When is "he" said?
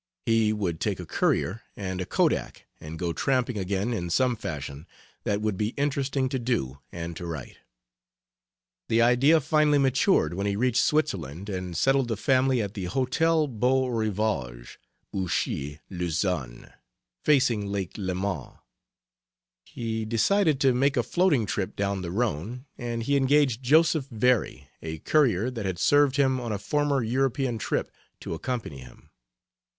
0.25-0.51, 10.47-10.55, 19.65-20.03, 23.03-23.15